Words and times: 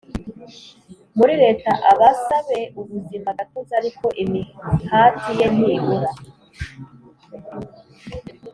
muri 1.17 1.33
leta 1.43 1.71
abasabe 1.91 2.59
ubuzima 2.79 3.29
gatozi 3.37 3.71
ariko 3.79 4.05
imihati 4.23 5.29
ye 5.39 5.47
ntibura 5.55 6.11